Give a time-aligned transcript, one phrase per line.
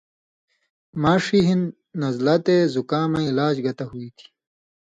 [1.01, 1.61] ماݜی ہِن
[1.99, 4.27] نزلہ تے زکامَیں علاج گتہ ہُوئ تھی